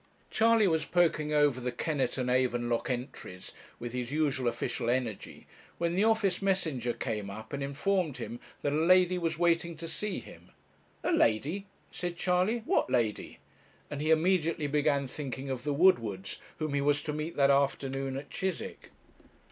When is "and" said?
2.17-2.27, 7.53-7.61, 13.91-14.01